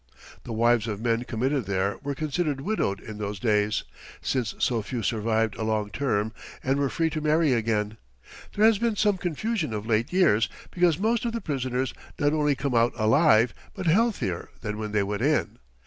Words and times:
The 0.45 0.51
wives 0.51 0.87
of 0.87 0.99
men 0.99 1.25
committed 1.25 1.65
there 1.67 1.99
were 2.01 2.15
considered 2.15 2.59
widowed 2.61 2.99
in 2.99 3.19
those 3.19 3.37
days, 3.39 3.83
since 4.19 4.55
so 4.57 4.81
few 4.81 5.03
survived 5.03 5.55
a 5.57 5.61
long 5.63 5.91
term, 5.91 6.33
and 6.63 6.79
were 6.79 6.89
free 6.89 7.11
to 7.11 7.21
marry 7.21 7.53
again. 7.53 7.97
There 8.55 8.65
has 8.65 8.79
been 8.79 8.95
some 8.95 9.19
confusion 9.19 9.73
of 9.75 9.85
late 9.85 10.11
years, 10.11 10.49
because 10.71 10.97
most 10.97 11.23
of 11.23 11.33
the 11.33 11.39
prisoners 11.41 11.93
not 12.17 12.33
only 12.33 12.55
come 12.55 12.73
out 12.73 12.93
alive, 12.97 13.53
but 13.75 13.85
healthier 13.85 14.49
than 14.61 14.79
when 14.79 14.91
they 14.91 15.03
went 15.03 15.21
in. 15.21 15.59